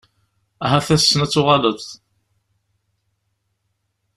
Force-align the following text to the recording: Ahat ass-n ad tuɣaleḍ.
Ahat 0.65 0.87
ass-n 0.95 1.23
ad 1.25 1.31
tuɣaleḍ. 1.33 1.79